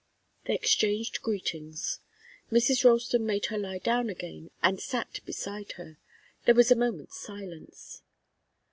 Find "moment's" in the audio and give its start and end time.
6.75-7.19